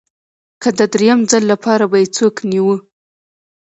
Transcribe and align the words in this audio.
که 0.61 0.69
د 0.77 0.79
درېیم 0.93 1.19
ځل 1.31 1.43
لپاره 1.53 1.83
به 1.91 1.97
یې 2.01 2.07
څوک 2.17 2.35
نیوه 2.51 2.77